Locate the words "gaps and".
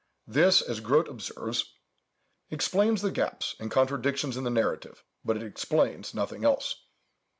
3.11-3.69